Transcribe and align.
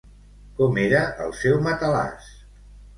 Com 0.61 0.79
era 0.85 1.03
el 1.27 1.37
seu 1.43 1.63
matalàs? 1.69 2.37